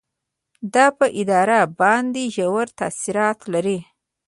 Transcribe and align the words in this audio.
دا 0.73 0.85
په 0.97 1.05
اداره 1.21 1.59
باندې 1.79 2.23
ژور 2.35 2.67
تاثیرات 2.79 3.39
لري. 3.53 3.79